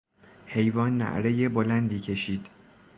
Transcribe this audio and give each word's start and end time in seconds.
حیوان 0.45 0.97
نعرهی 0.97 1.47
بلندی 1.47 1.99
کشید. 1.99 2.47